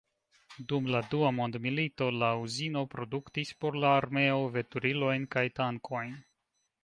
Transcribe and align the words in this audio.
Dum 0.71 0.85
la 0.93 1.01
Dua 1.09 1.27
mondmilito 1.39 2.07
la 2.23 2.29
uzino 2.45 2.83
produktis 2.95 3.53
por 3.65 3.77
la 3.83 3.93
armeo 3.99 4.39
veturilojn 4.57 5.27
kaj 5.37 5.45
tankojn. 5.61 6.19